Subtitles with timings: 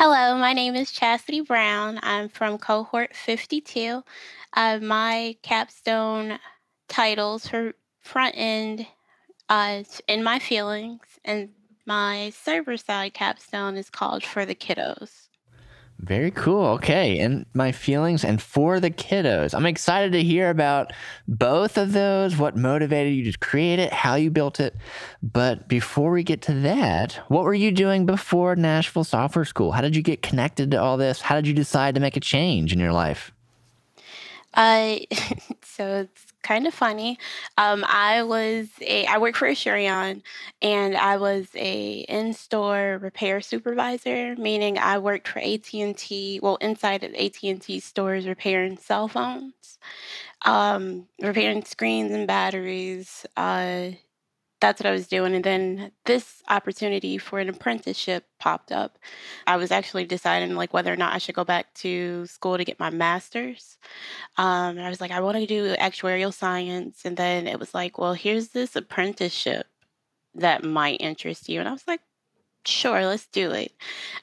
[0.00, 1.98] Hello, my name is Chasity Brown.
[2.04, 4.04] I'm from cohort 52.
[4.52, 6.38] Uh, my capstone
[6.86, 8.86] titles for front end
[9.48, 11.48] uh, in my feelings, and
[11.84, 15.27] my server side capstone is called For the Kiddos.
[16.00, 16.66] Very cool.
[16.74, 17.18] Okay.
[17.18, 19.52] And my feelings and for the kiddos.
[19.52, 20.92] I'm excited to hear about
[21.26, 24.76] both of those, what motivated you to create it, how you built it.
[25.22, 29.72] But before we get to that, what were you doing before Nashville Software School?
[29.72, 31.20] How did you get connected to all this?
[31.20, 33.32] How did you decide to make a change in your life?
[34.54, 34.96] Uh,
[35.62, 37.18] so it's kind of funny.
[37.58, 40.22] Um, I was a I work for Asurion,
[40.62, 46.40] and I was a in-store repair supervisor, meaning I worked for AT and T.
[46.42, 49.78] Well, inside of AT and T stores, repairing cell phones,
[50.44, 53.26] um, repairing screens and batteries.
[53.36, 53.90] Uh,
[54.60, 55.34] that's what I was doing.
[55.34, 58.98] And then this opportunity for an apprenticeship popped up.
[59.46, 62.64] I was actually deciding like whether or not I should go back to school to
[62.64, 63.78] get my master's.
[64.36, 67.02] Um, I was like, I want to do actuarial science.
[67.04, 69.66] And then it was like, well, here's this apprenticeship
[70.34, 71.60] that might interest you.
[71.60, 72.00] And I was like,
[72.64, 73.72] sure, let's do it.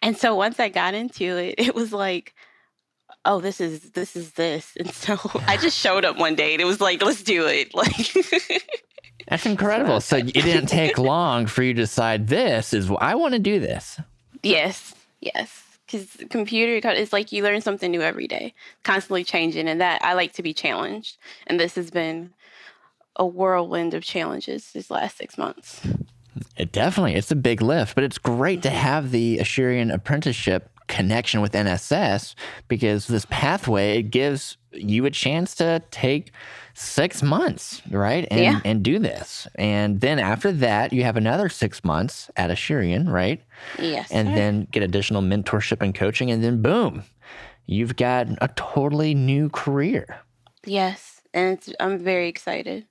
[0.00, 2.34] And so once I got into it, it was like,
[3.24, 5.16] oh this is this is this and so
[5.46, 7.94] i just showed up one day and it was like let's do it like
[9.28, 10.00] That's incredible.
[10.00, 13.60] So it didn't take long for you to decide this is I want to do
[13.60, 14.00] this.
[14.42, 15.62] Yes, yes.
[15.86, 20.14] Because computer is like you learn something new every day, constantly changing, and that I
[20.14, 21.18] like to be challenged.
[21.46, 22.32] And this has been
[23.16, 25.86] a whirlwind of challenges these last six months.
[26.56, 28.78] It definitely it's a big lift, but it's great to mm-hmm.
[28.78, 32.34] have the Asurion apprenticeship connection with NSS
[32.68, 36.32] because this pathway it gives you a chance to take
[36.74, 38.26] six months, right?
[38.30, 38.60] And Yeah.
[38.64, 39.48] and do this.
[39.56, 43.40] And then after that, you have another six months at Asurion, right?
[43.78, 44.10] Yes.
[44.10, 44.34] And sir.
[44.34, 47.04] then get additional mentorship and coaching, and then boom,
[47.66, 50.06] you've got a totally new career.
[50.66, 52.84] yes, and it's, I'm very excited.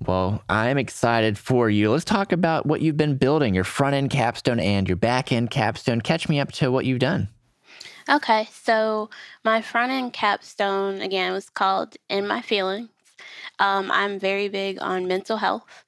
[0.00, 1.90] Well, I'm excited for you.
[1.90, 5.50] Let's talk about what you've been building, your front end capstone and your back end
[5.50, 6.00] capstone.
[6.00, 7.28] Catch me up to what you've done.
[8.08, 9.08] Okay, so
[9.44, 12.90] my front end capstone again was called In My Feelings.
[13.58, 15.84] Um, I'm very big on mental health.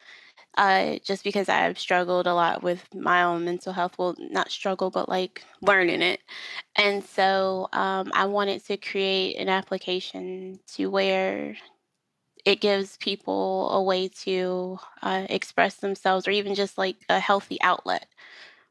[0.56, 3.99] Uh, just because I've struggled a lot with my own mental health.
[3.99, 6.21] Well, not struggle, but like learning it.
[6.77, 11.56] And so um, I wanted to create an application to where
[12.47, 17.61] it gives people a way to uh, express themselves or even just like a healthy
[17.61, 18.07] outlet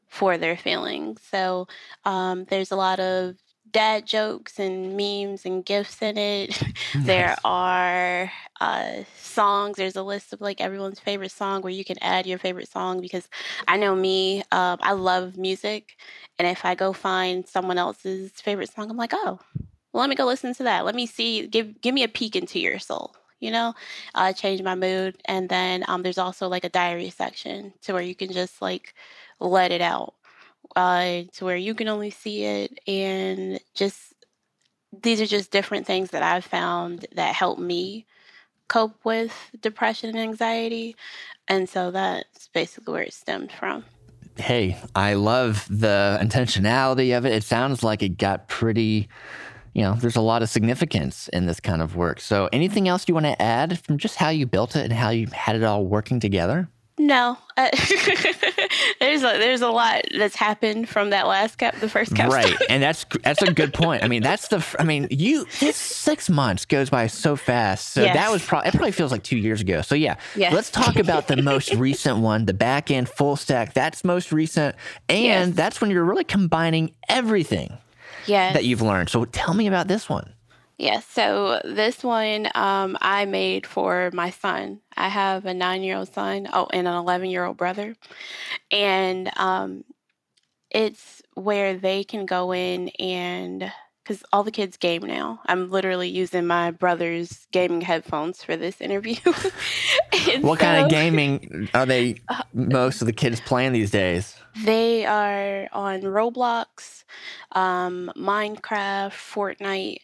[0.08, 1.20] for their feelings.
[1.30, 1.68] So
[2.06, 3.36] um, there's a lot of
[3.70, 6.60] dad jokes and memes and gifs in it.
[6.94, 9.76] there are uh, songs.
[9.76, 13.02] There's a list of like everyone's favorite song where you can add your favorite song
[13.02, 13.28] because
[13.68, 15.96] I know me, um, I love music.
[16.38, 19.38] And if I go find someone else's favorite song, I'm like, oh,
[19.92, 20.86] well, let me go listen to that.
[20.86, 23.14] Let me see, give give me a peek into your soul.
[23.40, 23.74] You know,
[24.14, 25.18] uh, change my mood.
[25.26, 28.94] And then um, there's also like a diary section to where you can just like
[29.40, 30.14] let it out,
[30.74, 34.14] uh, to where you can only see it and just
[35.02, 38.06] these are just different things that I've found that help me
[38.68, 40.96] cope with depression and anxiety.
[41.48, 43.84] And so that's basically where it stemmed from.
[44.36, 47.32] Hey, I love the intentionality of it.
[47.32, 49.08] It sounds like it got pretty,
[49.76, 52.18] you know, there's a lot of significance in this kind of work.
[52.18, 55.10] So, anything else you want to add from just how you built it and how
[55.10, 56.70] you had it all working together?
[56.98, 57.68] No, uh,
[59.00, 62.30] there's a, there's a lot that's happened from that last cap, the first cap.
[62.30, 64.02] Right, and that's that's a good point.
[64.02, 64.64] I mean, that's the.
[64.78, 67.90] I mean, you this six months goes by so fast.
[67.90, 68.72] So that was probably it.
[68.72, 69.82] Probably feels like two years ago.
[69.82, 70.54] So yeah, Yes.
[70.54, 73.74] let's talk about the most recent one, the back end full stack.
[73.74, 74.74] That's most recent,
[75.10, 75.50] and Yes.
[75.54, 77.76] that's when you're really combining everything
[78.26, 78.54] Yes.
[78.54, 79.08] that you've learned.
[79.08, 80.34] So tell me about this one.
[80.78, 81.06] Yes.
[81.06, 84.80] So this one um, I made for my son.
[84.96, 86.48] I have a nine-year-old son.
[86.52, 87.96] Oh, and an eleven-year-old brother,
[88.70, 89.84] and um,
[90.70, 93.72] it's where they can go in and
[94.06, 95.40] because all the kids game now.
[95.46, 99.16] I'm literally using my brother's gaming headphones for this interview.
[100.40, 102.16] What kind of gaming are they?
[102.54, 104.36] Most of the kids playing these days.
[104.64, 107.04] They are on Roblox,
[107.52, 109.98] um, Minecraft, Fortnite,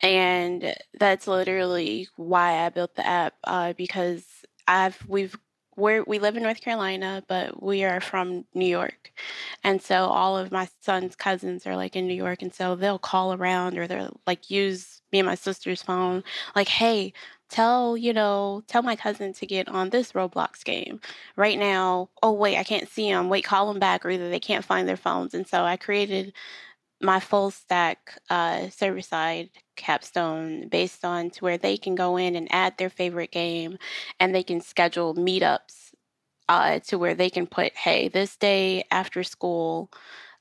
[0.00, 4.24] and that's literally why I built the app uh, because
[4.66, 5.36] I've we've
[5.78, 9.12] we're, we live in North Carolina, but we are from New York,
[9.64, 12.98] and so all of my son's cousins are like in New York, and so they'll
[12.98, 16.22] call around or they'll like use me and my sister's phone,
[16.56, 17.12] like, hey.
[17.50, 21.00] Tell you know, tell my cousin to get on this Roblox game
[21.34, 22.10] right now.
[22.22, 23.30] Oh wait, I can't see them.
[23.30, 25.32] Wait, call them back, or either they can't find their phones.
[25.32, 26.34] And so I created
[27.00, 32.34] my full stack uh, server side capstone based on to where they can go in
[32.34, 33.78] and add their favorite game
[34.18, 35.92] and they can schedule meetups
[36.48, 39.90] uh, to where they can put, hey, this day after school,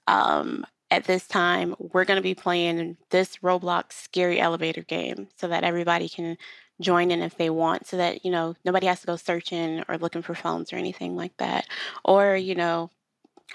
[0.07, 5.47] um, at this time, we're going to be playing this Roblox scary elevator game so
[5.49, 6.37] that everybody can
[6.79, 9.97] join in if they want so that you know nobody has to go searching or
[9.97, 11.65] looking for phones or anything like that.
[12.05, 12.89] Or you know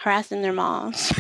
[0.03, 1.13] harassing their moms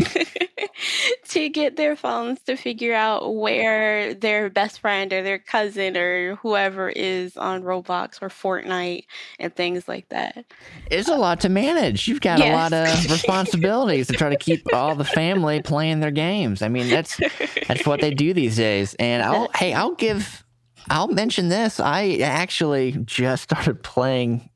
[1.29, 6.35] to get their phones to figure out where their best friend or their cousin or
[6.37, 9.05] whoever is on Roblox or Fortnite
[9.39, 10.45] and things like that.
[10.91, 12.09] It's a lot to manage.
[12.09, 12.49] You've got yes.
[12.49, 16.61] a lot of responsibilities to try to keep all the family playing their games.
[16.61, 17.21] I mean, that's
[17.69, 18.95] that's what they do these days.
[18.95, 20.45] And I'll hey, I'll give
[20.91, 21.79] I'll mention this.
[21.79, 24.51] I actually just started playing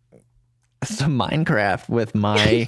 [0.82, 2.66] some Minecraft with my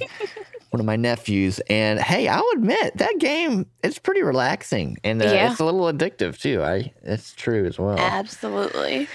[0.69, 5.25] one of my nephews, and hey, I'll admit that game it's pretty relaxing and uh,
[5.25, 5.51] yeah.
[5.51, 6.61] it's a little addictive too.
[6.61, 7.97] I it's true as well.
[7.97, 9.07] Absolutely.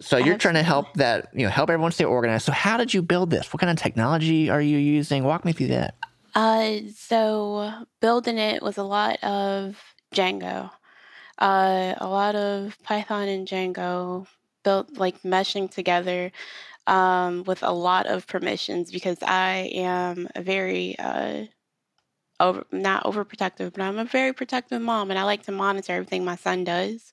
[0.00, 0.38] So you're Absolutely.
[0.38, 2.46] trying to help that you know help everyone stay organized.
[2.46, 3.52] So how did you build this?
[3.52, 5.24] What kind of technology are you using?
[5.24, 5.94] Walk me through that.
[6.34, 9.82] Uh, so building it was a lot of
[10.14, 10.70] Django,
[11.38, 14.26] uh, a lot of Python and Django
[14.62, 16.30] built like meshing together
[16.86, 21.44] um, with a lot of permissions because I am a very uh,
[22.40, 26.24] over not overprotective, but I'm a very protective mom, and I like to monitor everything
[26.24, 27.12] my son does.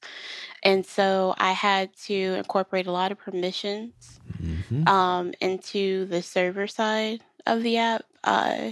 [0.63, 4.87] And so I had to incorporate a lot of permissions mm-hmm.
[4.87, 8.71] um, into the server side of the app uh,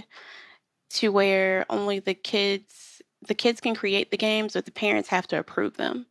[0.90, 5.26] to where only the kids the kids can create the games, but the parents have
[5.26, 6.06] to approve them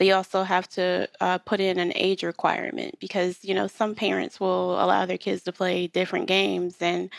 [0.00, 4.40] they also have to uh, put in an age requirement because you know some parents
[4.40, 7.10] will allow their kids to play different games and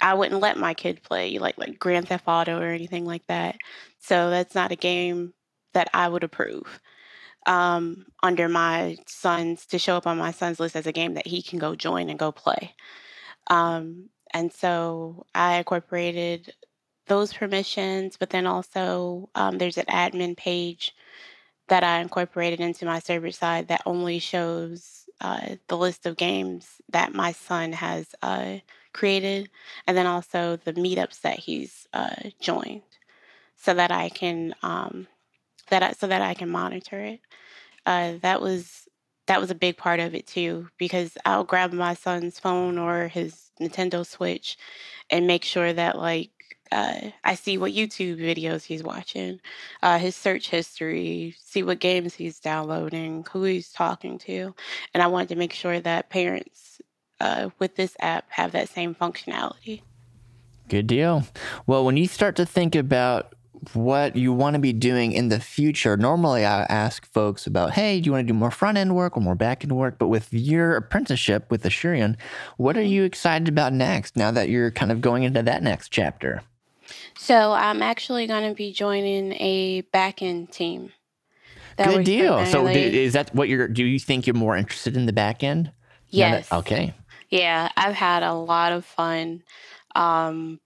[0.00, 3.58] I wouldn't let my kid play like like Grand Theft Auto or anything like that.
[4.00, 5.34] So that's not a game
[5.74, 6.80] that I would approve
[7.46, 11.26] um, under my son's to show up on my son's list as a game that
[11.26, 12.74] he can go join and go play.
[13.48, 16.54] Um, and so I incorporated
[17.06, 20.94] those permissions, but then also um, there's an admin page
[21.68, 26.80] that I incorporated into my server side that only shows uh, the list of games
[26.90, 28.56] that my son has uh,
[28.92, 29.50] created,
[29.86, 32.82] and then also the meetups that he's uh, joined,
[33.56, 35.06] so that I can um,
[35.70, 37.20] that I, so that I can monitor it.
[37.86, 38.88] Uh, that was
[39.26, 43.08] that was a big part of it too, because I'll grab my son's phone or
[43.08, 44.58] his Nintendo Switch
[45.10, 46.30] and make sure that like
[46.72, 49.40] uh, I see what YouTube videos he's watching,
[49.82, 54.54] uh, his search history, see what games he's downloading, who he's talking to.
[54.94, 56.80] And I wanted to make sure that parents
[57.20, 59.82] uh, with this app have that same functionality.
[60.68, 61.24] Good deal.
[61.66, 63.34] Well, when you start to think about
[63.74, 68.00] what you want to be doing in the future, normally I ask folks about, hey,
[68.00, 69.98] do you want to do more front end work or more back end work?
[69.98, 72.16] But with your apprenticeship with Asurion,
[72.56, 72.88] what are mm-hmm.
[72.88, 76.42] you excited about next now that you're kind of going into that next chapter?
[77.16, 80.92] So I'm actually going to be joining a back end team.
[81.76, 82.44] Good deal.
[82.46, 83.68] So do, is that what you're?
[83.68, 85.72] Do you think you're more interested in the back end?
[86.08, 86.48] Yes.
[86.48, 86.94] That, okay.
[87.30, 89.42] Yeah, I've had a lot of fun
[89.94, 90.60] um,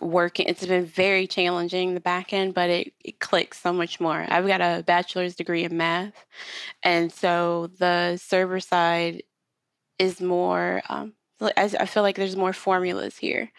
[0.00, 0.46] working.
[0.46, 4.24] It's been very challenging the back end, but it, it clicks so much more.
[4.28, 6.14] I've got a bachelor's degree in math,
[6.82, 9.24] and so the server side
[9.98, 10.82] is more.
[10.88, 11.14] Um,
[11.56, 13.50] I feel like there's more formulas here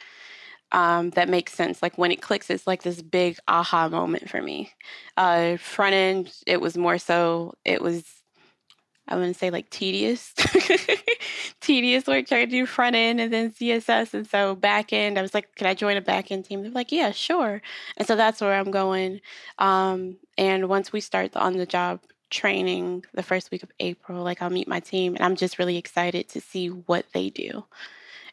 [0.72, 1.82] um, that makes sense.
[1.82, 4.72] Like when it clicks, it's like this big aha moment for me.
[5.18, 8.04] Uh, front end, it was more so, it was,
[9.08, 10.34] I wouldn't say like tedious,
[11.62, 14.14] tedious work trying to do front end and then CSS.
[14.14, 16.62] And so back end, I was like, can I join a back end team?
[16.62, 17.62] They're like, yeah, sure.
[17.98, 19.20] And so that's where I'm going.
[19.58, 22.00] Um, and once we start the on the job
[22.30, 25.76] training the first week of April, like I'll meet my team and I'm just really
[25.76, 27.66] excited to see what they do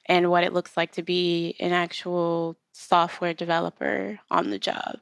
[0.08, 4.98] and what it looks like to be an actual software developer on the job.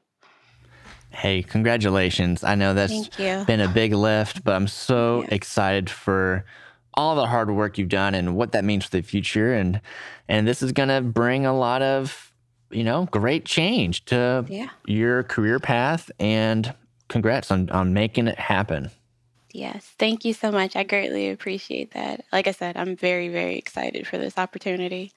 [1.11, 2.45] Hey, congratulations.
[2.45, 6.45] I know that's been a big lift, but I'm so excited for
[6.95, 9.81] all the hard work you've done and what that means for the future and
[10.29, 12.33] and this is going to bring a lot of,
[12.71, 14.69] you know, great change to yeah.
[14.87, 16.75] your career path and
[17.09, 18.91] congrats on on making it happen.
[19.57, 20.77] Yes, thank you so much.
[20.77, 22.25] I greatly appreciate that.
[22.33, 25.16] Like I said, I'm very, very excited for this opportunity.